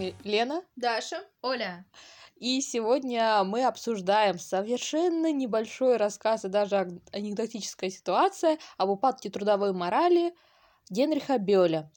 [0.00, 1.84] вами Лена, Даша, Оля.
[2.36, 10.34] И сегодня мы обсуждаем совершенно небольшой рассказ и даже анекдотическая ситуация об упадке трудовой морали
[10.88, 11.92] Генриха Бёля.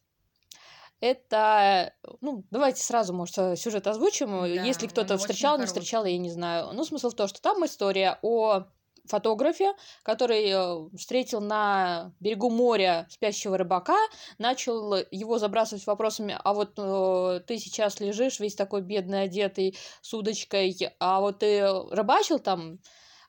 [1.00, 4.32] Это, ну, давайте сразу, может, сюжет озвучим.
[4.32, 6.72] Да, Если кто-то встречал, не встречал, я не знаю.
[6.74, 8.66] Ну, смысл в том, что там история о
[9.06, 9.74] фотографе,
[10.04, 13.98] который э, встретил на берегу моря спящего рыбака,
[14.38, 20.14] начал его забрасывать вопросами, а вот э, ты сейчас лежишь весь такой бедный, одетый, с
[20.14, 22.80] удочкой, а вот ты рыбачил там,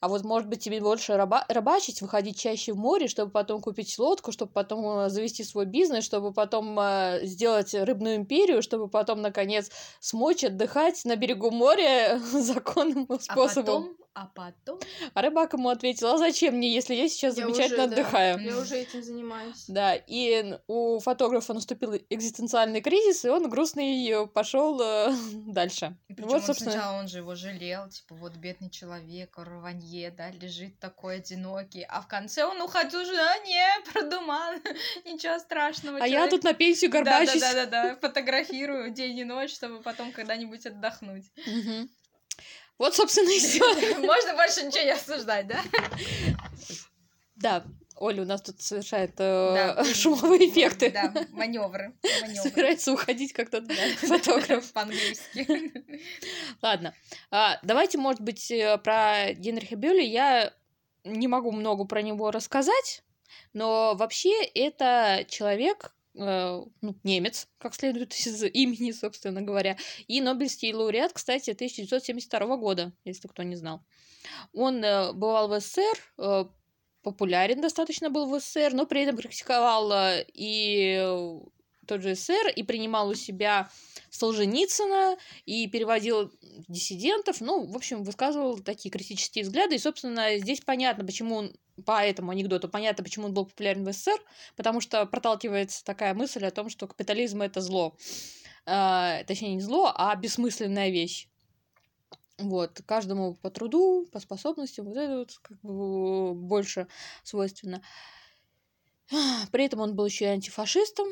[0.05, 3.99] а вот, может быть, тебе больше раба- рыбачить, выходить чаще в море, чтобы потом купить
[3.99, 9.23] лодку, чтобы потом э, завести свой бизнес, чтобы потом э, сделать рыбную империю, чтобы потом,
[9.23, 9.71] наконец,
[10.01, 13.85] смочь отдыхать на берегу моря законным способом.
[13.85, 14.79] А потом а потом...
[15.13, 18.37] А рыбак ему ответил, а зачем мне, если я сейчас я замечательно уже, отдыхаю?
[18.37, 19.65] Да, я уже этим занимаюсь.
[19.67, 25.13] Да, и у фотографа наступил экзистенциальный кризис, и он грустный пошел э,
[25.47, 25.97] дальше.
[26.09, 26.71] Причем вот, собственно...
[26.71, 32.01] сначала он же его жалел, типа, вот бедный человек, рванье, да, лежит такой одинокий, а
[32.01, 34.55] в конце он уходил уже, а не, продумал,
[35.05, 35.99] ничего страшного.
[36.01, 37.41] А я тут на пенсию горбачусь.
[37.41, 41.25] Да-да-да, фотографирую день и ночь, чтобы потом когда-нибудь отдохнуть.
[42.79, 43.61] Вот, собственно, и все.
[43.99, 45.63] Можно больше ничего не обсуждать, да?
[47.37, 47.65] Да,
[47.97, 50.91] Оля у нас тут совершает э, да, шумовые эффекты.
[50.91, 51.95] Да, маневры.
[52.43, 54.73] Собирается уходить как тот фотограф.
[54.73, 55.73] По-английски.
[56.61, 56.95] Ладно.
[57.31, 60.53] А, давайте, может быть, э, про Генриха Бюля я
[61.05, 63.03] не могу много про него рассказать,
[63.53, 69.77] но вообще это человек, ну, немец, как следует из имени, собственно говоря,
[70.07, 73.85] и Нобелевский лауреат, кстати, 1972 года, если кто не знал.
[74.53, 76.45] Он э, бывал в СССР, э,
[77.03, 79.93] популярен достаточно был в СССР, но при этом практиковал
[80.33, 81.43] и
[81.85, 83.71] тот же СССР, и принимал у себя
[84.11, 85.17] Солженицына,
[85.47, 86.33] и переводил
[86.69, 91.55] диссидентов, ну, в общем, высказывал такие критические взгляды, и, собственно, здесь понятно, почему он
[91.85, 94.21] по этому анекдоту понятно, почему он был популярен в СССР,
[94.57, 97.97] потому что проталкивается такая мысль о том, что капитализм это зло.
[98.67, 101.29] Э, точнее, не зло, а бессмысленная вещь.
[102.39, 106.89] Вот, каждому по труду, по способностям, вот это вот как бы больше
[107.23, 107.81] свойственно.
[109.53, 111.07] При этом он был еще и антифашистом,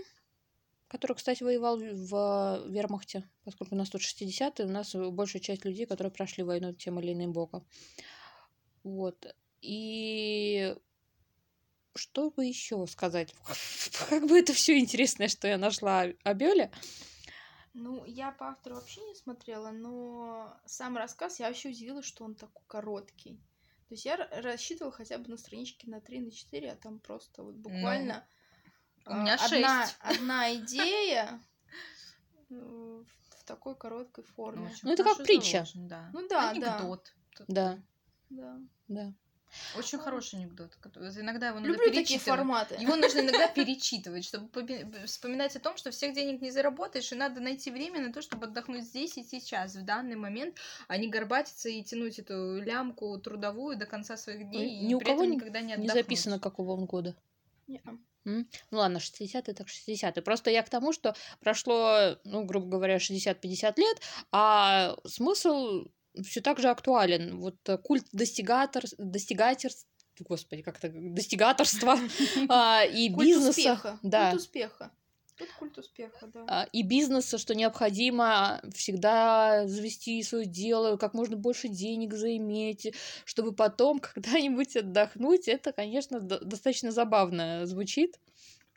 [0.93, 5.87] который, кстати, воевал в вермахте, поскольку у нас тут 60-е, у нас большая часть людей,
[5.87, 7.67] которые прошли войну тем или иным боком.
[8.85, 9.35] Вот.
[9.63, 10.77] И
[11.95, 13.35] что бы еще сказать?
[14.11, 16.71] Как бы это все интересное, что я нашла о Бёле.
[17.73, 22.35] Ну, я по автору вообще не смотрела, но сам рассказ я вообще удивилась, что он
[22.35, 23.41] такой короткий.
[23.89, 27.43] То есть я рассчитывала хотя бы на страничке на 3, на 4, а там просто
[27.43, 28.42] вот буквально ну,
[29.07, 31.41] у меня одна, одна идея
[32.49, 34.69] в такой короткой форме.
[34.83, 35.67] Ну, ну это как притча.
[35.75, 36.11] Да.
[36.13, 37.13] Ну да, Анекдот.
[37.49, 37.79] Да.
[38.31, 38.59] Да.
[38.89, 39.13] Да.
[39.77, 40.79] Очень хороший анекдот.
[40.97, 42.77] Иногда его надо Люблю такие форматы.
[42.77, 44.49] Его нужно иногда перечитывать, чтобы
[45.05, 48.47] вспоминать о том, что всех денег не заработаешь, и надо найти время на то, чтобы
[48.47, 50.57] отдохнуть здесь и сейчас, в данный момент,
[50.89, 54.99] а не горбатиться и тянуть эту лямку трудовую до конца своих дней, Ни и у
[54.99, 55.95] при кого этом никогда не отдохнуть.
[55.95, 57.15] Не записано, какого он года.
[58.25, 60.23] Ну ладно, 60-е так 60-е.
[60.23, 65.87] Просто я к тому, что прошло, ну, грубо говоря, 60-50 лет, а смысл
[66.23, 67.39] все так же актуален.
[67.39, 69.89] Вот э, культ достигатор, достигаторства,
[70.21, 71.99] господи, как-то достигаторства
[72.49, 73.99] а, и бизнеса.
[74.03, 74.31] Да.
[74.31, 74.91] Культ успеха.
[75.37, 76.45] Тут культ успеха, да.
[76.47, 82.95] А, и бизнеса, что необходимо всегда завести свое дело, как можно больше денег заиметь,
[83.25, 85.49] чтобы потом когда-нибудь отдохнуть.
[85.49, 88.19] Это, конечно, достаточно забавно звучит.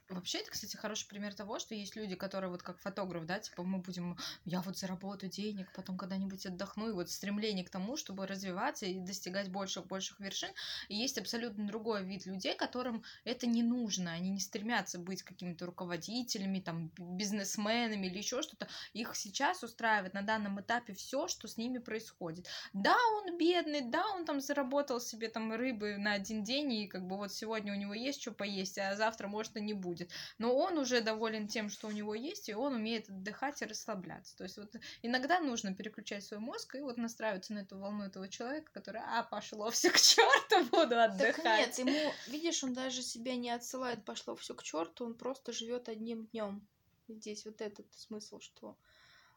[0.08, 3.64] Вообще, это, кстати, хороший пример того, что есть люди, которые вот как фотограф, да, типа
[3.64, 8.28] мы будем, я вот заработаю денег, потом когда-нибудь отдохну, и вот стремление к тому, чтобы
[8.28, 10.50] развиваться и достигать больших, больших вершин.
[10.90, 15.66] И есть абсолютно другой вид людей, которым это не нужно, они не стремятся быть какими-то
[15.66, 18.68] руководителями, там, бизнесменами или еще что-то.
[18.94, 22.48] Их сейчас устраивает на данном этапе все, что с ними происходит.
[22.74, 27.08] Да, он бедный, да, он там заработал себе там рыбы на один день, и как
[27.08, 30.12] бы вот сегодня у него есть что поесть, а завтра, может, и не будет будет.
[30.38, 34.36] Но он уже доволен тем, что у него есть, и он умеет отдыхать и расслабляться.
[34.38, 38.28] То есть вот иногда нужно переключать свой мозг и вот настраиваться на эту волну этого
[38.30, 41.44] человека, который, а, пошло все к черту, буду отдыхать.
[41.44, 45.52] Так нет, ему, видишь, он даже себя не отсылает, пошло все к черту, он просто
[45.52, 46.68] живет одним днем.
[47.08, 48.78] Здесь вот этот смысл, что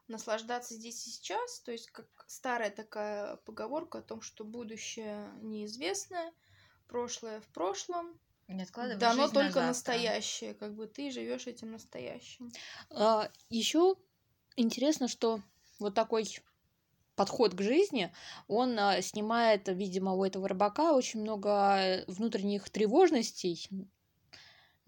[0.07, 6.33] наслаждаться здесь и сейчас, то есть как старая такая поговорка о том, что будущее неизвестное,
[6.87, 8.19] прошлое в прошлом,
[8.53, 12.51] не откладывай Дано только настоящее, как бы ты живешь этим настоящим.
[12.91, 13.95] А, еще
[14.59, 15.41] Интересно, что
[15.79, 16.25] вот такой
[17.15, 18.11] подход к жизни,
[18.49, 23.69] он а, снимает, видимо, у этого рыбака очень много внутренних тревожностей,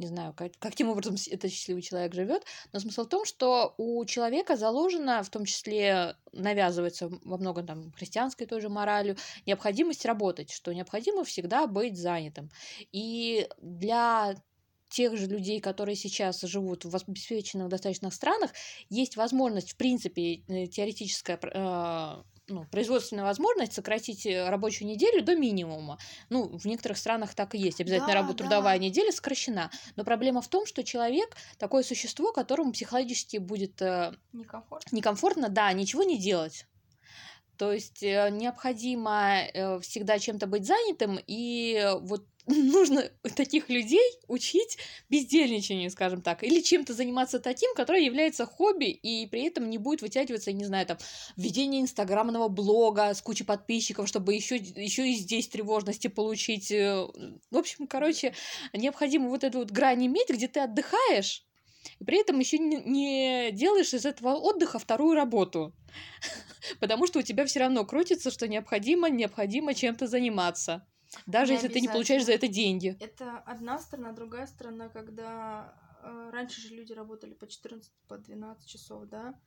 [0.01, 2.43] не знаю, как, каким образом этот счастливый человек живет,
[2.73, 7.91] но смысл в том, что у человека заложено, в том числе навязывается во многом там
[7.93, 9.15] христианской тоже моралью,
[9.45, 12.49] необходимость работать, что необходимо всегда быть занятым.
[12.91, 14.35] И для
[14.89, 18.51] тех же людей, которые сейчас живут в обеспеченных достаточно странах,
[18.89, 25.35] есть возможность, в принципе, э, теоретическая э, ну, производственная возможность сократить э, рабочую неделю до
[25.35, 25.97] минимума.
[26.29, 27.81] Ну, в некоторых странах так и есть.
[27.81, 28.43] Обязательно да, работа, да.
[28.43, 29.71] трудовая неделя сокращена.
[29.95, 33.81] Но проблема в том, что человек такое существо, которому психологически будет
[34.33, 36.65] некомфортно, некомфортно да, ничего не делать.
[37.61, 39.43] То есть необходимо
[39.83, 44.79] всегда чем-то быть занятым, и вот нужно таких людей учить
[45.09, 50.01] бездельничанию, скажем так, или чем-то заниматься таким, которое является хобби, и при этом не будет
[50.01, 50.97] вытягиваться, не знаю, там,
[51.37, 56.71] введение инстаграмного блога с кучей подписчиков, чтобы еще, еще и здесь тревожности получить.
[56.71, 57.07] Э,
[57.51, 58.33] в общем, короче,
[58.73, 61.45] необходимо вот эту вот грань иметь, где ты отдыхаешь,
[61.99, 65.73] и при этом еще не делаешь из этого отдыха вторую работу.
[66.79, 70.85] Потому что у тебя все равно крутится, что необходимо, необходимо чем-то заниматься.
[71.25, 72.95] Даже если ты не получаешь за это деньги.
[72.99, 75.73] Это одна сторона, другая сторона, когда
[76.03, 79.37] э, раньше же люди работали по 14, по 12 часов, да,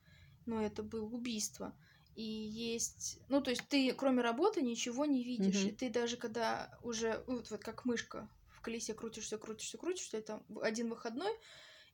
[0.45, 1.75] но это было убийство.
[2.17, 5.69] И есть, ну, то есть ты кроме работы ничего не видишь, mm-hmm.
[5.71, 10.43] и ты даже когда уже, вот, вот как мышка в колесе крутишься, крутишься, крутишься, это
[10.63, 11.33] один выходной,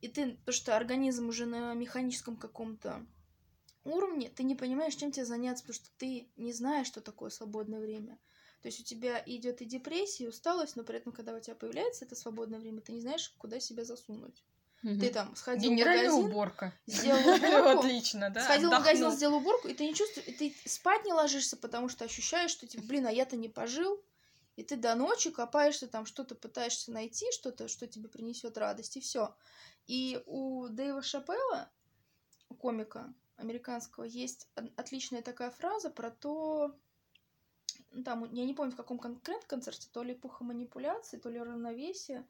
[0.00, 3.06] и ты, то что организм уже на механическом каком-то
[3.84, 7.80] уровне, ты не понимаешь, чем тебе заняться, потому что ты не знаешь, что такое свободное
[7.80, 8.18] время.
[8.62, 11.54] То есть у тебя идет и депрессия, и усталость, но при этом, когда у тебя
[11.54, 14.44] появляется это свободное время, ты не знаешь, куда себя засунуть.
[14.82, 15.00] Угу.
[15.00, 16.74] Ты там сходил Генеральная в магазин, уборка.
[16.86, 17.78] Сделал уборку.
[17.80, 18.44] Отлично, да?
[18.44, 21.88] Сходил в магазин, сделал уборку, и ты не чувствуешь, и ты спать не ложишься, потому
[21.88, 24.02] что ощущаешь, что типа, блин, а я-то не пожил,
[24.56, 29.00] и ты до ночи копаешься там, что-то пытаешься найти, что-то, что тебе принесет радость, и
[29.00, 29.34] все.
[29.86, 31.70] И у Дэйва Шапелла,
[32.58, 36.76] комика американского, есть отличная такая фраза про то,
[37.90, 41.38] ну, там, я не помню, в каком конкретном концерте, то ли эпоха манипуляции, то ли
[41.38, 42.26] равновесие.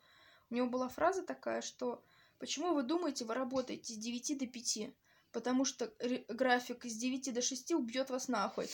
[0.49, 2.02] У него была фраза такая, что
[2.38, 4.94] «Почему вы думаете, вы работаете с 9 до 5?»
[5.32, 5.93] Потому что
[6.29, 8.69] график с 9 до 6 убьет вас нахуй.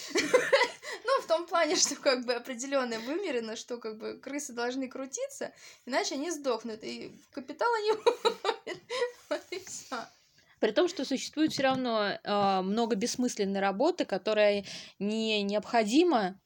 [1.26, 5.52] В том плане, что как бы определенно вымерено, что как бы крысы должны крутиться,
[5.84, 7.90] иначе они сдохнут, и капитал они.
[10.60, 14.64] При том, что существует все равно э, много бессмысленной работы, которая
[15.00, 16.40] не необходима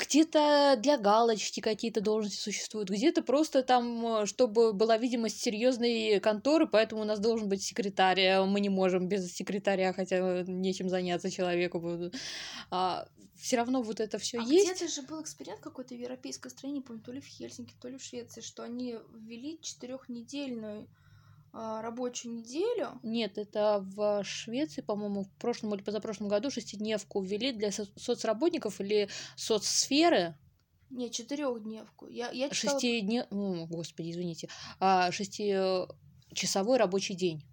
[0.00, 7.02] где-то для галочки какие-то должности существуют, где-то просто там, чтобы была видимость серьезной конторы, поэтому
[7.02, 8.26] у нас должен быть секретарь.
[8.26, 12.10] А мы не можем без секретаря, хотя нечем заняться человеку.
[12.70, 13.06] А,
[13.36, 14.70] все равно вот это все а есть.
[14.70, 17.88] Где-то же был эксперимент какой-то в европейской стране, не помню, то ли в Хельсинки, то
[17.88, 20.88] ли в Швеции, что они ввели четырехнедельную
[21.52, 22.98] рабочую неделю.
[23.02, 28.80] Нет, это в Швеции, по-моему, в прошлом или позапрошлом году шестидневку ввели для со- соцработников
[28.80, 30.36] или соцсферы.
[30.90, 32.08] Не, четырехдневку.
[32.08, 32.80] Я, я читала...
[32.80, 33.26] Шестиднев...
[33.30, 34.48] О, господи, извините.
[34.80, 37.44] А, шестичасовой рабочий день.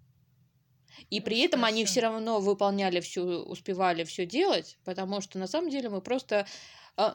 [1.10, 5.70] И при этом они все равно выполняли все, успевали все делать, потому что на самом
[5.70, 6.48] деле мы просто а,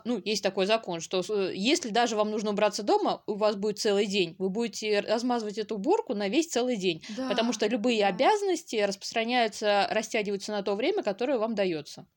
[0.06, 1.22] ну, есть такой закон, что
[1.52, 5.75] если даже вам нужно убраться дома, у вас будет целый день, вы будете размазывать эту
[5.75, 8.08] уборку на весь целый день, да, потому что любые да.
[8.08, 12.08] обязанности распространяются, растягиваются на то время, которое вам дается.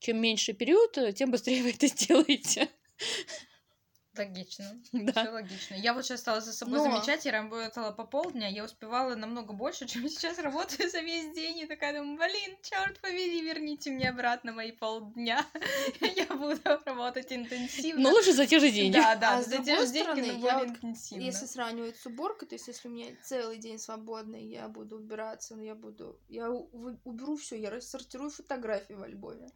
[0.00, 2.68] Чем меньше период, тем быстрее вы это сделаете.
[4.16, 4.64] Логично.
[4.92, 5.22] Да.
[5.22, 5.74] Все логично.
[5.74, 6.84] Я вот сейчас стала за собой Но...
[6.84, 11.60] замечать, я работала по полдня, я успевала намного больше, чем сейчас работаю за весь день.
[11.60, 15.44] И такая думаю, блин, черт побери, верните мне обратно мои полдня.
[16.00, 18.02] Я буду работать интенсивно.
[18.02, 18.96] Но лучше за те же деньги.
[18.96, 21.22] Да, да, а за те же деньги, но более интенсивно.
[21.22, 25.56] Если сравнивать с уборкой, то есть если у меня целый день свободный, я буду убираться,
[25.56, 26.18] но я буду...
[26.28, 29.50] Я уберу все, я рассортирую фотографии в альбоме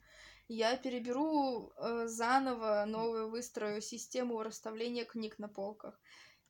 [0.48, 5.98] я переберу э, заново новую выстрою систему расставления книг на полках.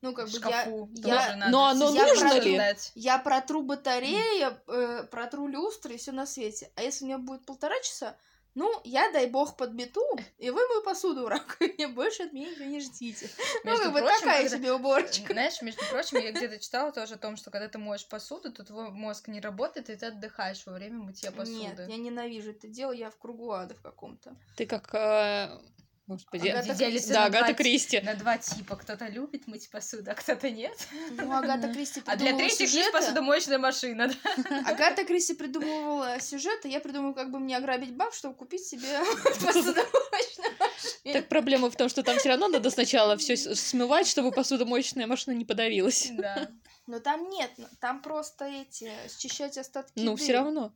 [0.01, 0.63] Ну, как бы я...
[0.93, 2.61] я Но оно я нужно протру, ли?
[2.93, 6.71] Я протру батареи, э, протру люстры и все на свете.
[6.75, 8.15] А если у меня будет полтора часа,
[8.55, 10.01] ну, я, дай бог, подмету
[10.37, 11.87] и вымою посуду в раковине.
[11.87, 13.29] Больше от меня ничего не ждите.
[13.63, 14.57] Между ну, как бы такая когда...
[14.57, 15.33] себе уборочка.
[15.33, 18.63] Знаешь, между прочим, я где-то читала тоже о том, что когда ты моешь посуду, то
[18.63, 21.59] твой мозг не работает, и ты отдыхаешь во время мытья посуды.
[21.59, 24.35] Нет, я ненавижу это дело, я в кругу ада в каком-то.
[24.55, 25.59] Ты как э,
[26.07, 26.47] Господи.
[26.47, 27.99] Агата Делится Да, на Агата два ти- Кристи.
[28.01, 28.75] На два типа.
[28.77, 30.71] Кто-то любит мыть посуду, а кто-то нет.
[31.11, 32.91] Ну, Агата Кристи А для третьих есть сюжеты.
[32.93, 34.07] посудомоечная машина.
[34.07, 34.59] да.
[34.65, 38.87] Агата Кристи придумывала сюжеты, я придумала, как бы мне ограбить баб, чтобы купить себе
[39.23, 41.13] посудомоечную машину.
[41.13, 45.33] Так проблема в том, что там все равно надо сначала все смывать, чтобы посудомоечная машина
[45.35, 46.09] не подавилась.
[46.11, 46.49] Да.
[46.87, 50.73] Но там нет, там просто эти, счищать остатки Ну, все равно.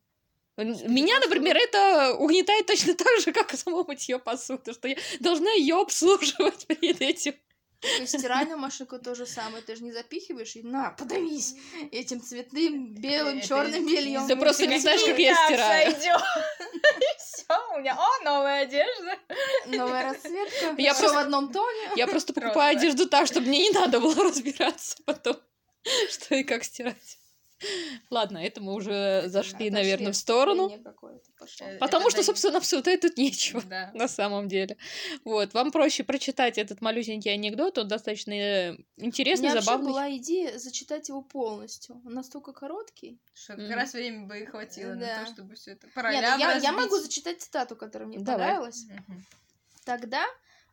[0.58, 5.51] Меня, например, это угнетает точно так же, как и само мытье посуды, что я должна
[5.53, 7.34] ее обслуживать перед этим.
[7.79, 11.55] То есть стиральную машинку то же самое, ты же не запихиваешь и на, подавись
[11.91, 14.27] этим цветным, белым, черным бельем.
[14.27, 15.91] Ты просто не знаешь, как я стираю.
[15.91, 15.96] И
[17.17, 19.17] всё, у меня, о, новая одежда.
[19.65, 21.89] Новая расцветка, Я просто- в одном тоне.
[21.96, 25.38] Я просто покупаю одежду так, чтобы мне не надо было разбираться потом,
[26.12, 27.17] что и как стирать.
[28.10, 30.70] Ладно, это мы уже зашли, Отошли наверное, в сторону.
[30.70, 33.62] Э, Потому это что, собственно, обсуждать тут нечего.
[33.70, 33.91] Да.
[33.94, 34.77] На самом деле.
[35.24, 35.53] Вот.
[35.53, 39.91] Вам проще прочитать этот малюсенький анекдот, он достаточно э, У интересный, меня вообще забавный.
[39.91, 42.01] была идея зачитать его полностью.
[42.06, 43.20] Он настолько короткий.
[43.34, 45.24] Что как раз времени бы и хватило на Да.
[45.25, 48.48] то, чтобы все это Нет, параллельно я, я могу зачитать цитату, которая мне Давай.
[48.48, 48.86] понравилась.
[49.86, 50.25] Тогда,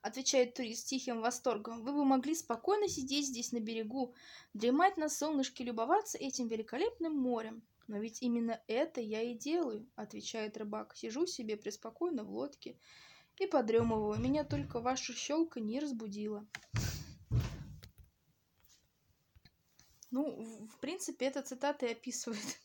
[0.02, 4.14] отвечает турист с тихим восторгом, вы бы могли спокойно сидеть здесь на берегу,
[4.54, 7.62] дремать на солнышке, любоваться этим великолепным морем.
[7.86, 10.94] Но ведь именно это я и делаю, отвечает рыбак.
[10.94, 12.78] Сижу себе преспокойно в лодке
[13.38, 14.20] и подремываю.
[14.20, 16.46] Меня только ваша щелка не разбудила.
[20.10, 22.58] Ну, в, принципе, эта цитата и описывает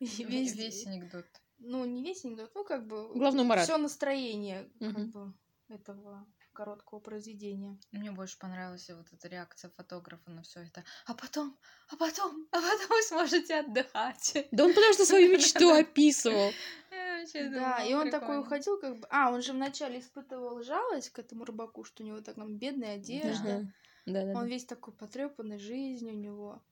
[0.00, 1.26] весь, Весь, весь анекдот.
[1.58, 3.12] ну, не весь анекдот, ну, как бы...
[3.14, 3.64] Главную мораль.
[3.64, 5.32] Все настроение, как бы,
[5.68, 7.78] этого короткого произведения.
[7.92, 10.84] Мне больше понравилась вот эта реакция фотографа на все это.
[11.06, 14.48] А потом, а потом, а потом вы сможете отдыхать.
[14.52, 16.52] Да он потому что свою мечту описывал.
[16.90, 19.06] Да, думала, и он такой уходил, как бы...
[19.10, 22.94] А, он же вначале испытывал жалость к этому рыбаку, что у него так там бедная
[22.94, 23.72] одежда.
[24.06, 26.62] Да, да, Он весь такой потрепанный жизнью, у него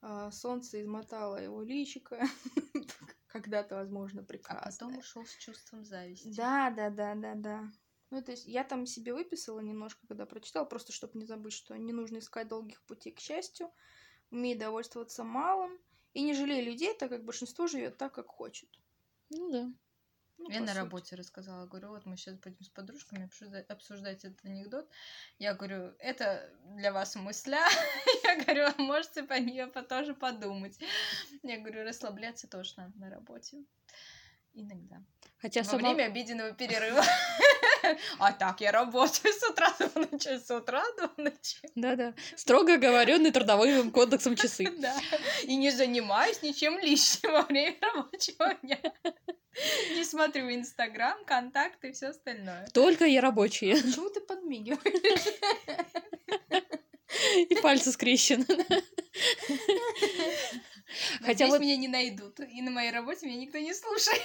[0.00, 2.22] а, солнце измотало его личико.
[3.28, 4.70] Когда-то, возможно, А прекрасно.
[4.70, 6.28] потом ушел с чувством зависти.
[6.36, 7.72] Да, да, да, да, да.
[8.10, 11.76] Ну, то есть я там себе выписала немножко, когда прочитала, просто чтобы не забыть, что
[11.76, 13.70] не нужно искать долгих путей к счастью,
[14.30, 15.78] умей довольствоваться малым
[16.12, 18.68] и не жалей людей, так как большинство живет так, как хочет.
[19.30, 19.72] Ну да.
[20.38, 20.78] Ну, Я на сути.
[20.78, 24.88] работе рассказала, говорю, вот мы сейчас будем с подружками обсуждать, обсуждать этот анекдот.
[25.38, 27.60] Я говорю, это для вас мысля.
[28.24, 30.78] Я говорю, а можете по нее тоже подумать.
[31.42, 33.64] Я говорю, расслабляться тоже надо на работе.
[34.54, 35.02] Иногда.
[35.38, 35.94] Хотя Во сама...
[35.94, 37.02] время обеденного перерыва.
[38.18, 41.58] А так я работаю с утра до ночи, с утра до ночи.
[41.74, 42.14] Да-да.
[42.36, 44.64] Строго оговоренный трудовым кодексом часы.
[44.84, 44.94] Да.
[45.44, 48.78] И не занимаюсь ничем лишним во время рабочего дня.
[49.94, 52.68] Не смотрю Инстаграм, контакты и все остальное.
[52.74, 53.76] Только я рабочие.
[53.76, 55.34] Почему ты подмигиваешь?
[57.48, 58.44] И пальцы скрещены.
[61.20, 62.40] Хотя Надеюсь, вот меня не найдут.
[62.40, 64.20] И на моей работе меня никто не слушает.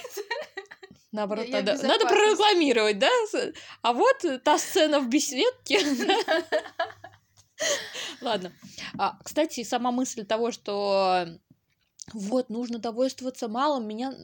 [1.12, 2.14] наоборот, Я- я надо, надо безопасности.
[2.14, 3.10] прорекламировать, да?
[3.82, 5.80] А вот та сцена в беседке.
[8.20, 8.52] Ладно.
[8.98, 11.26] А, кстати, сама мысль того, что
[12.12, 14.14] вот, нужно довольствоваться малым, меня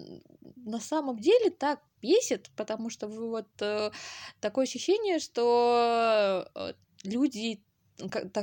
[0.57, 3.91] на самом деле так бесит, потому что вот э,
[4.41, 6.73] такое ощущение, что э,
[7.05, 7.63] люди,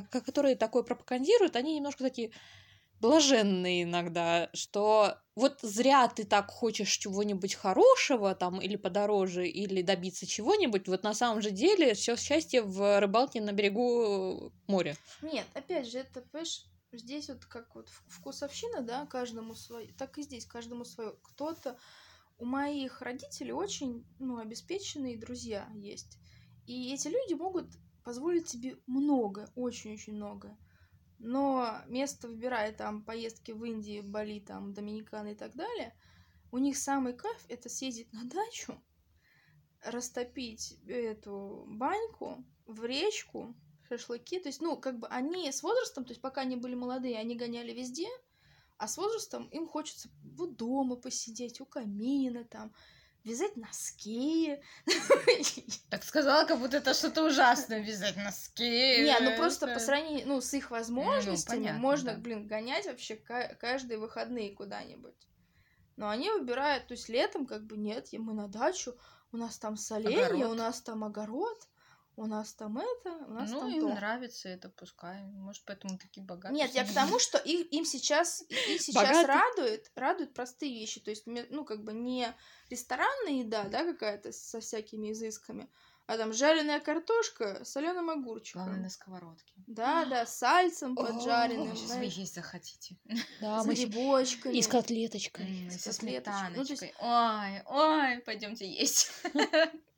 [0.09, 2.31] которые такое пропагандируют, они немножко такие
[3.03, 10.25] блаженные иногда, что вот зря ты так хочешь чего-нибудь хорошего там или подороже, или добиться
[10.25, 14.95] чего-нибудь, вот на самом же деле все счастье в рыбалке на берегу моря.
[15.21, 20.23] Нет, опять же, это, понимаешь, здесь вот как вот вкусовщина, да, каждому свое, так и
[20.23, 21.13] здесь каждому свое.
[21.23, 21.77] Кто-то,
[22.37, 26.17] у моих родителей очень, ну, обеспеченные друзья есть.
[26.67, 27.67] И эти люди могут
[28.05, 30.57] позволить себе много, очень-очень много.
[31.25, 35.95] Но место выбирая там поездки в Индии, Бали, там, Доминиканы и так далее,
[36.51, 38.77] у них самый кайф это съездить на дачу,
[39.85, 43.55] растопить эту баньку в речку,
[43.87, 44.37] шашлыки.
[44.41, 47.37] То есть, ну, как бы они с возрастом, то есть пока они были молодые, они
[47.37, 48.09] гоняли везде,
[48.77, 52.73] а с возрастом им хочется вот дома посидеть, у камина там,
[53.23, 54.59] вязать носки.
[55.89, 59.03] Так сказала, как будто это что-то ужасное, вязать носки.
[59.03, 62.19] Не, ну просто по сравнению, ну, с их возможностями, понятно, можно, да.
[62.19, 65.15] блин, гонять вообще ка- каждые выходные куда-нибудь.
[65.95, 68.95] Но они выбирают, то есть летом как бы нет, мы на дачу,
[69.31, 71.67] у нас там соленья, у нас там огород,
[72.15, 73.93] у нас там это, у нас Ну, там им то.
[73.95, 75.21] нравится это, пускай.
[75.23, 76.57] Может, поэтому такие богатые.
[76.63, 79.25] Нет, я к тому, что их, им сейчас, их сейчас Богатый.
[79.27, 80.99] радует, радуют простые вещи.
[80.99, 82.33] То есть, ну, как бы не
[82.69, 85.67] ресторанная еда, да, какая-то со всякими изысками,
[86.05, 88.63] А там жареная картошка с соленым огурчиком.
[88.63, 89.53] Главное на сковородке.
[89.67, 92.97] Да, да, с сальцем О, поджаренным, Сейчас вы есть захотите.
[93.39, 94.53] Да, с грибочками.
[94.53, 95.69] и с котлеточкой.
[95.71, 95.87] Со.
[95.89, 96.93] Ну, сметаночкой.
[96.99, 99.11] Ой, ой, пойдемте есть.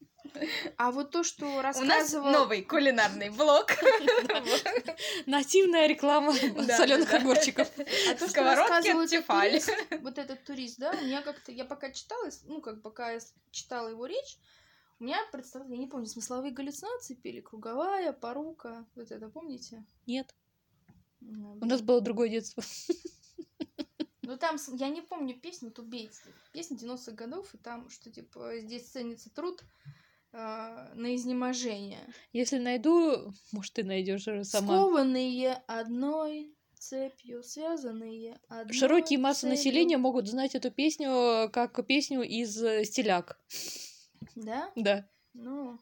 [0.77, 2.31] А вот то, что У нас рассказывал...
[2.31, 3.71] новый кулинарный блог.
[5.25, 7.69] Нативная реклама соленых огурчиков.
[7.77, 9.05] А то, что рассказывал
[10.01, 13.19] вот этот турист, да, у меня как-то, я пока читала, ну, как пока я
[13.51, 14.37] читала его речь,
[14.99, 19.83] у меня представляю, я не помню, смысловые галлюцинации пели, круговая, порука, вот это, помните?
[20.05, 20.33] Нет,
[21.21, 22.63] у нас было другое детство.
[24.21, 26.17] Ну, там, я не помню песню, тут бейте.
[26.51, 29.61] Песня 90-х годов, и там, что, типа, здесь ценится труд
[30.35, 31.99] на изнеможение.
[32.33, 34.43] Если найду, может, ты найдешь сама.
[34.43, 39.55] Скованные одной цепью, связанные одной Широкие массы целью.
[39.57, 43.39] населения могут знать эту песню как песню из э, стиляк.
[44.35, 44.71] Да?
[44.75, 45.07] Да.
[45.33, 45.79] Ну,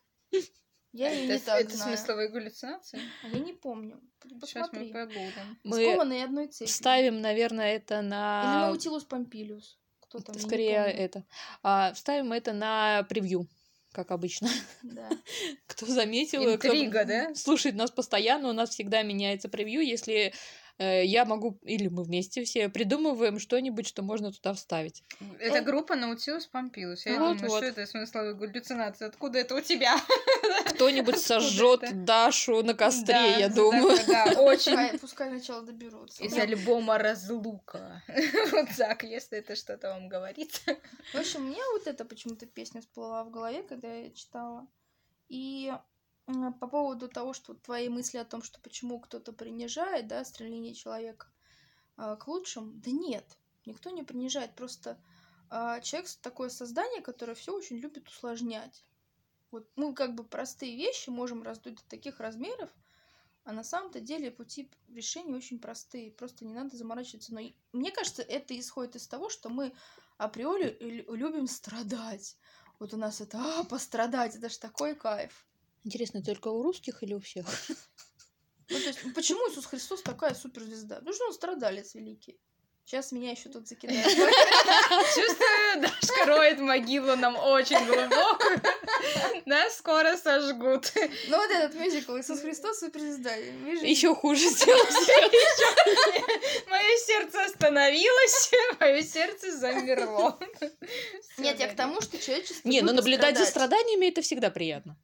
[0.94, 1.98] я ее не Это так это знаю.
[1.98, 3.00] смысловые галлюцинации?
[3.24, 4.00] А я не помню.
[4.46, 4.94] Сейчас мы Посмотри.
[4.94, 5.60] погуглим.
[5.64, 6.68] Мы Скованные одной цепью.
[6.68, 8.68] вставим, наверное, это Или на...
[8.68, 9.80] Наутилус Помпилиус.
[10.00, 10.38] Кто там?
[10.40, 11.26] Скорее это.
[11.64, 13.48] А, вставим это на превью,
[13.94, 14.50] как обычно.
[14.82, 15.08] Да.
[15.68, 17.36] Кто заметил, кто Интрига, да?
[17.36, 20.34] слушает нас постоянно, у нас всегда меняется превью, если
[21.04, 25.04] я могу, или мы вместе все придумываем что-нибудь, что можно туда вставить.
[25.40, 27.06] Это Э, группа Наутилус Помпилус.
[27.06, 27.58] Я Вот, думаю, вот.
[27.58, 29.06] что это смысловые галлюцинации?
[29.06, 29.96] Откуда это у тебя?
[30.68, 31.94] Кто-нибудь сожжет это?
[31.94, 33.98] Дашу на костре, Да, я думаю.
[33.98, 34.72] такое, Да, очень.
[34.72, 36.24] Пускай, пускай сначала доберутся.
[36.24, 38.02] Из альбома «Разлука».
[38.52, 40.62] Вот так, если это что-то вам говорит.
[41.14, 44.68] В общем, мне вот эта почему-то песня всплыла в голове, когда я читала.
[45.30, 45.72] И
[46.26, 51.28] по поводу того, что твои мысли о том, что почему кто-то принижает, да, стремление человека
[51.98, 53.26] а, к лучшему, да нет,
[53.66, 54.98] никто не принижает, просто
[55.50, 58.86] а, человек такое создание, которое все очень любит усложнять.
[59.52, 62.72] Вот мы как бы простые вещи можем раздуть до таких размеров,
[63.44, 67.34] а на самом-то деле пути решения очень простые, просто не надо заморачиваться.
[67.34, 67.42] Но
[67.74, 69.74] мне кажется, это исходит из того, что мы
[70.18, 72.38] априори лю- любим страдать.
[72.80, 75.46] Вот у нас это, а, пострадать, это ж такой кайф.
[75.84, 77.46] Интересно, только у русских или у всех?
[78.70, 80.96] Ну, то есть, почему Иисус Христос такая суперзвезда?
[80.96, 82.40] Потому что он страдалец великий.
[82.86, 84.04] Сейчас меня еще тут закидают.
[84.06, 88.62] Чувствую, Дашка роет могилу нам очень глубокую.
[89.46, 90.92] Нас скоро сожгут.
[91.30, 93.36] Ну, вот этот мюзикл Иисус Христос суперзвезда.
[93.36, 94.90] Еще хуже сделать.
[96.68, 100.38] Мое сердце остановилось, мое сердце замерло.
[101.38, 104.98] Нет, я к тому, что человечество Не, ну любит наблюдать за страданиями это всегда приятно.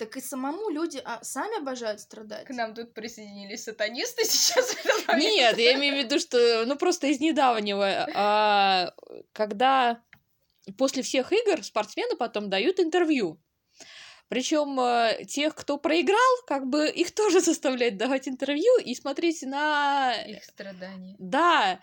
[0.00, 2.46] Так и самому люди а, сами обожают страдать.
[2.46, 4.74] К нам тут присоединились сатанисты сейчас.
[5.14, 8.94] Нет, я имею в виду, что, ну, просто из недавнего, а,
[9.34, 10.02] когда
[10.78, 13.38] после всех игр спортсмены потом дают интервью.
[14.28, 20.14] Причем тех, кто проиграл, как бы их тоже заставляют давать интервью и смотреть на...
[20.14, 21.14] Их страдания.
[21.18, 21.78] Да,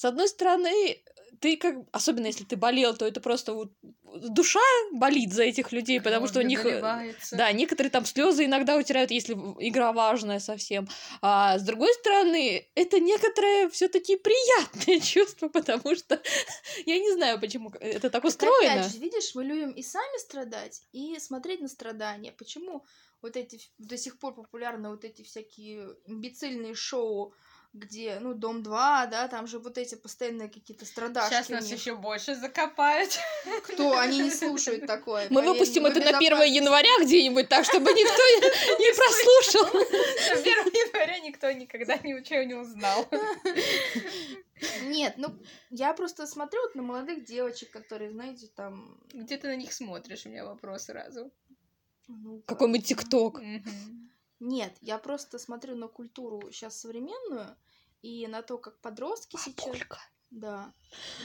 [0.00, 0.96] с одной стороны,
[1.40, 1.74] ты как...
[1.92, 3.70] Особенно если ты болел, то это просто вот
[4.30, 4.60] душа
[4.92, 6.60] болит за этих людей, потому что у них...
[6.60, 7.36] э, доливается.
[7.36, 10.88] Да, некоторые там слезы иногда утирают, если игра важная совсем.
[11.20, 16.18] А с другой стороны, это некоторое все-таки приятное чувство, потому что
[16.86, 18.72] я не знаю, почему это так Так устроено.
[18.72, 22.32] Опять же, видишь, мы любим и сами страдать, и смотреть на страдания.
[22.32, 22.86] Почему
[23.20, 27.34] вот эти до сих пор популярны вот эти всякие имбецильные шоу,
[27.72, 31.30] где, ну, Дом 2, да, там же вот эти постоянные какие-то страдашки.
[31.32, 33.16] Сейчас нас еще больше закопают.
[33.62, 33.96] Кто?
[33.96, 35.28] Они не слушают такое.
[35.30, 36.44] Мы поверь выпустим это на 1 безопасны.
[36.52, 38.22] января где-нибудь, так, чтобы никто
[38.78, 39.82] не прослушал.
[40.36, 43.08] С 1 января никто никогда ничего не узнал.
[44.82, 45.28] Нет, ну,
[45.70, 48.98] я просто смотрю вот на молодых девочек, которые, знаете, там...
[49.12, 50.26] Где ты на них смотришь?
[50.26, 51.30] У меня вопрос сразу.
[52.08, 53.40] ну, Какой-нибудь как- ТикТок.
[54.40, 57.56] Нет, я просто смотрю на культуру сейчас современную
[58.02, 59.66] и на то, как подростки сейчас...
[59.66, 59.98] Бабулька.
[60.30, 60.72] Да,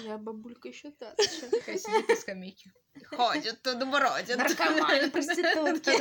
[0.04, 1.15] я бабулька еще та.
[1.51, 2.73] Такая сидит на скамейке.
[3.06, 4.38] Ходят тут, бродят.
[4.38, 5.91] Наркоманы, проститутки.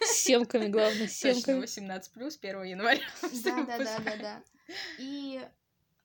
[0.04, 1.60] С семками, главное, с Точно, семками.
[1.60, 3.00] 18 плюс 1 января.
[3.44, 4.42] Да, да, да, да, да.
[4.98, 5.42] И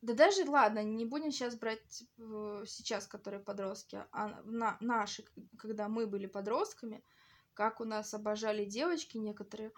[0.01, 5.25] да даже, ладно, не будем сейчас брать э, сейчас, которые подростки, а на, наши,
[5.57, 7.03] когда мы были подростками,
[7.53, 9.71] как у нас обожали девочки некоторые.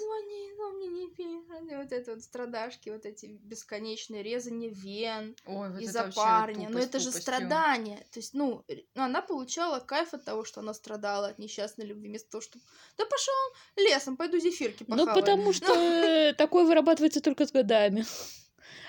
[0.00, 1.72] «А, он мне не звонит, он мне не пишет.
[1.72, 6.68] И вот это вот страдашки, вот эти бесконечные резания вен Ой, вот из-за парня.
[6.68, 7.98] Но тупость это же страдание.
[8.10, 12.08] То есть, ну, ну, она получала кайф от того, что она страдала от несчастной любви,
[12.08, 12.64] вместо того, чтобы
[12.96, 13.34] да пошел
[13.76, 15.20] лесом, пойду зефирки Ну, похаваю».
[15.20, 18.04] потому что э, такое вырабатывается только с годами.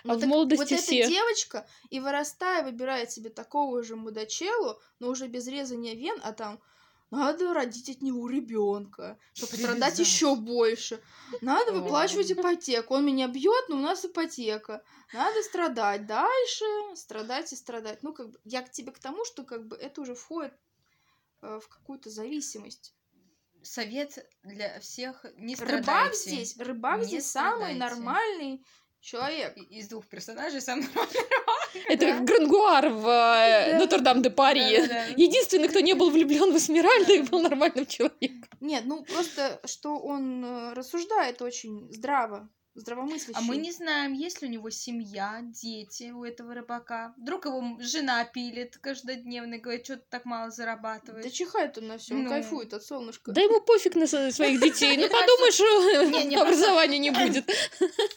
[0.03, 1.07] Ну, А в так молодости вот эта все.
[1.07, 6.59] девочка и вырастая выбирает себе такого же мудачелу, но уже без резания вен, а там
[7.11, 11.01] надо родить от него ребенка, чтобы страдать еще больше.
[11.41, 12.95] Надо выплачивать ипотеку.
[12.95, 14.81] Он меня бьет, но у нас ипотека.
[15.13, 18.01] Надо страдать дальше, страдать и страдать.
[18.01, 20.53] Ну, как бы, я к тебе к тому, что как бы это уже входит
[21.41, 22.95] э, в какую-то зависимость.
[23.61, 26.17] Совет для всех не Рыбак страдайте.
[26.17, 27.79] здесь, рыбак Не здесь самый страдайте.
[27.79, 28.65] нормальный
[29.01, 29.57] человек.
[29.69, 30.81] Из двух персонажей сам
[31.87, 33.79] Это как Грангуар в э, Да.
[33.79, 34.77] Нотр-Дам-де-Пари.
[34.77, 35.05] Да-да-да.
[35.17, 38.49] Единственный, кто не был влюблен в Эсмеральду и был нормальным человеком.
[38.59, 43.37] Нет, ну просто, что он э, рассуждает очень здраво, здравомыслящий.
[43.37, 47.13] А мы не знаем, есть ли у него семья, дети у этого рыбака.
[47.17, 51.23] Вдруг его жена пилит каждодневно и говорит, что ты так мало зарабатываешь.
[51.23, 52.29] Да чихает он на все, он Ну.
[52.29, 53.31] кайфует от солнышка.
[53.31, 54.31] Да ему пофиг на своих
[54.61, 54.97] детей.
[54.97, 57.47] Ну, подумаешь, образования не будет.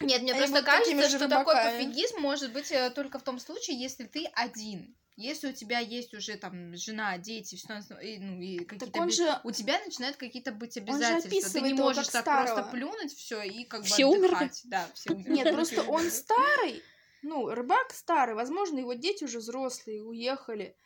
[0.00, 3.38] Нет, мне Они просто кажется, же что такой пофигизм может быть э, только в том
[3.38, 4.96] случае, если ты один.
[5.16, 9.00] Если у тебя есть уже там жена, дети, все, и, ну, и какие-то...
[9.00, 11.60] Он же У тебя начинают какие-то быть обязательства.
[11.60, 12.54] Ты не можешь так старого.
[12.54, 14.26] просто плюнуть все и как бы Все умерли?
[14.34, 14.62] отдыхать.
[14.64, 15.32] Да, все умерли.
[15.32, 16.82] Нет, просто он старый,
[17.22, 20.76] ну, рыбак старый, возможно, его дети уже взрослые, уехали.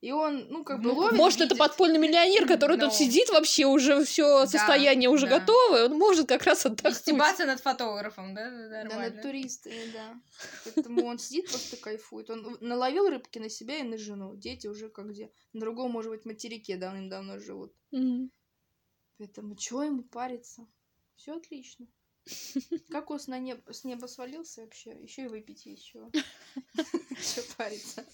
[0.00, 1.58] И он, ну, как бы Ну, ловит, Может, это видит.
[1.58, 2.84] подпольный миллионер, который Ну.
[2.86, 5.38] тут сидит вообще уже все Да, состояние уже да.
[5.38, 6.96] готово, и он может как раз И отдохнуть.
[6.98, 8.50] стебаться над фотографом, да?
[8.50, 9.14] Да, Да, нормально.
[9.14, 10.20] над туристами, да.
[10.64, 12.28] Поэтому он сидит, просто кайфует.
[12.28, 14.36] Он наловил рыбки на себя и на жену.
[14.36, 15.30] Дети уже как где.
[15.54, 17.72] На другом, может быть, материке давным-давно живут.
[19.18, 20.66] Поэтому чего ему париться?
[21.16, 21.86] Все отлично.
[22.90, 24.90] Кокос на небо, с неба свалился вообще.
[25.02, 26.10] Еще и выпить чего.
[26.14, 28.04] Че париться?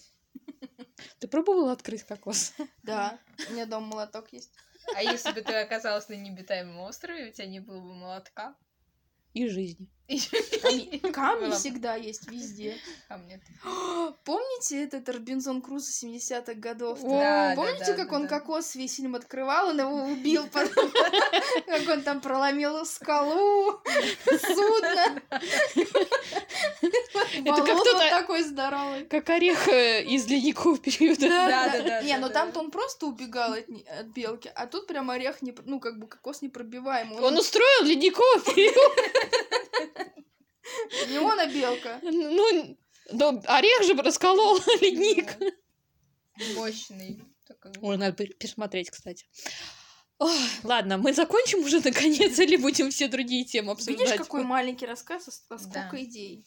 [1.19, 2.53] Ты пробовала открыть кокос?
[2.83, 4.51] Да, у меня дома молоток есть.
[4.95, 8.55] А если бы ты оказалась на необитаемом острове, у тебя не было бы молотка?
[9.33, 9.87] И жизни.
[11.13, 12.75] Камни, всегда есть везде.
[13.07, 13.41] Камни.
[14.25, 17.01] Помните этот Робинзон Круз 70-х годов?
[17.01, 20.91] Да, Помните, да, как да, он кокос весь фильм открывал, он его убил, потом,
[21.65, 23.81] как он там проломил скалу,
[24.25, 25.21] судно.
[27.45, 29.05] Это как кто-то- такой здоровый.
[29.05, 31.27] Как орех э, из ледникового периода.
[31.29, 32.33] Да, да, да, Не, да, ну да.
[32.33, 35.99] там-то он просто убегал от, не- от белки, а тут прям орех, не, ну, как
[35.99, 37.19] бы кокос непробиваемый.
[37.19, 38.97] Он устроил ледниковый период.
[41.09, 41.99] Не он, а белка.
[42.01, 42.77] Ну,
[43.11, 45.29] но орех же расколол ледник.
[46.55, 47.21] Мощный.
[47.81, 49.25] Ой, надо пер- пересмотреть, кстати.
[50.19, 53.99] Ой, ладно, мы закончим уже наконец или будем все другие темы обсуждать?
[53.99, 55.63] Видишь, какой маленький рассказ, а а Да.
[55.87, 56.45] сколько идей.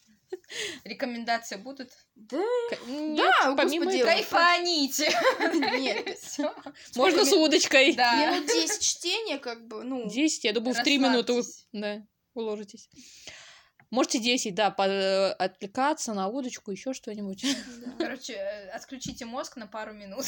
[0.85, 1.91] Рекомендации будут?
[2.15, 2.43] Да,
[2.87, 5.13] нет, Да, помимо господи, Кайфаните!
[5.79, 6.19] нет.
[6.97, 7.95] Можно с удочкой.
[7.95, 8.33] Да.
[8.33, 10.09] Минут 10 чтения, как бы, ну...
[10.09, 12.03] 10, я думаю, в 3 минуты да,
[12.35, 12.89] уложитесь.
[13.91, 17.45] Можете 10, да, по- э, отвлекаться на удочку, еще что-нибудь.
[17.45, 17.93] да.
[17.99, 20.25] Короче, э, отключите мозг на пару минут.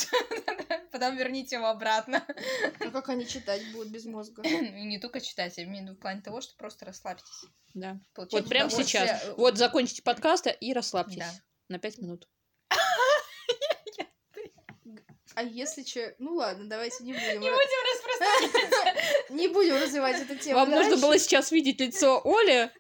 [0.93, 2.25] Потом верните его обратно.
[2.81, 4.43] А как они читать будут без мозга?
[4.43, 4.49] И
[4.85, 7.45] не только читать, я имею в виду в плане того, что просто расслабьтесь.
[7.75, 8.01] Да.
[8.15, 9.25] Получайте Вот прямо сейчас.
[9.37, 11.19] Вот закончите подкаст и расслабьтесь.
[11.19, 11.31] Да.
[11.69, 12.29] На 5 минут.
[15.37, 16.15] А если че...
[16.19, 17.41] Ну ладно, давайте не будем.
[17.41, 19.03] Не будем распространяться.
[19.35, 22.71] Не будем развивать эту тему Вам нужно было сейчас видеть лицо Оли.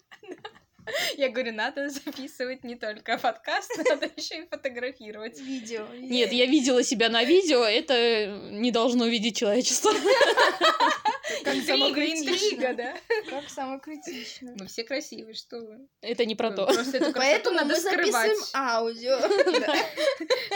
[1.16, 5.38] Я говорю, надо записывать не только подкаст, надо еще и фотографировать.
[5.40, 5.86] Видео.
[5.94, 9.92] Нет, я видела себя на видео, это не должно видеть человечество.
[11.44, 12.30] Как самокритично.
[12.30, 12.96] интрига, да?
[13.28, 14.54] Как самокритично.
[14.58, 15.88] Мы все красивые, что вы.
[16.00, 16.64] Это не про то.
[16.64, 19.18] Эту красоту Поэтому надо мы записываем аудио.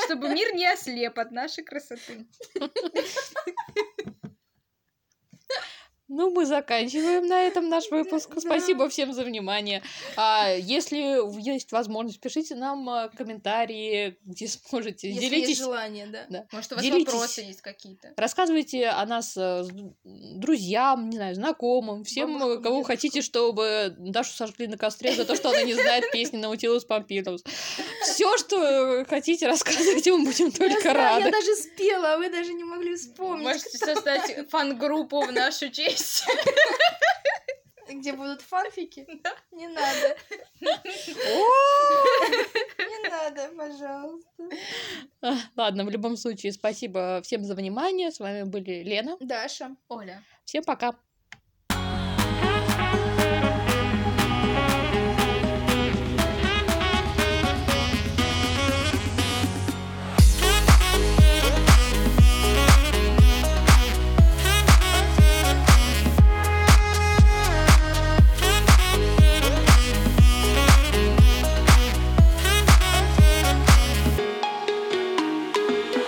[0.05, 2.27] чтобы мир не ослеп от нашей красоты.
[6.13, 8.31] Ну, мы заканчиваем на этом наш выпуск.
[8.37, 9.81] Спасибо всем за внимание.
[10.17, 15.09] А, если есть возможность, пишите нам а, комментарии, где сможете.
[15.09, 15.59] Если есть Делитесь.
[15.59, 16.27] желание, да.
[16.29, 16.47] Да.
[16.51, 17.13] Может, у вас Делитесь.
[17.13, 18.13] вопросы есть какие-то?
[18.17, 19.63] Рассказывайте о нас э,
[20.03, 22.85] друзьям, не знаю, знакомым, всем, Бабушкам, э, кого дедушкам.
[22.85, 27.45] хотите, чтобы Дашу сожгли на костре за то, что она не знает песни Наутилус Помпилиус.
[28.03, 31.27] Все, что э, хотите, рассказывайте, мы будем только рады.
[31.27, 33.45] Я даже спела, а вы даже не могли вспомнить.
[33.45, 36.00] Можете создать фан-группу в нашу честь.
[37.89, 39.07] Где будут фанфики?
[39.53, 40.17] Не надо.
[42.79, 44.49] Не надо, пожалуйста.
[45.23, 48.11] А, Ладно, в любом случае, спасибо всем за внимание.
[48.11, 49.17] С вами были Лена.
[49.21, 49.77] Даша.
[49.89, 50.23] Оля.
[50.45, 50.95] Всем пока.